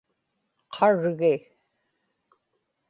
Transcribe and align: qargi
qargi 0.77 1.33